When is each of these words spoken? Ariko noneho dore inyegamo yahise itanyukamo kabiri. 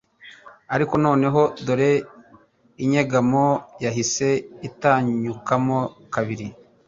Ariko 0.75 0.93
noneho 1.05 1.41
dore 1.65 1.91
inyegamo 2.83 3.45
yahise 3.83 4.27
itanyukamo 4.67 5.79
kabiri. 6.13 6.47